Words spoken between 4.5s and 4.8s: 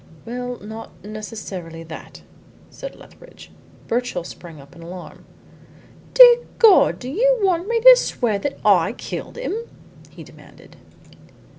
up